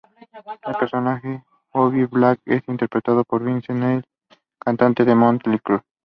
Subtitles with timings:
[0.63, 4.03] El personaje Bobbie Black es interpretado por Vince Neil,
[4.59, 5.83] cantante de Mötley Crüe.